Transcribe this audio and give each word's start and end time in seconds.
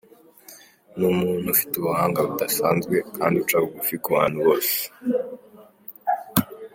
Ni 0.97 1.05
umuntu 1.13 1.45
ufite 1.53 1.73
ubuhanga 1.77 2.19
budasanzwe 2.29 2.95
kandi 3.15 3.35
uca 3.43 3.57
bugufi 3.63 3.95
ku 4.03 4.09
bantu 4.15 4.37
bose. 4.45 4.77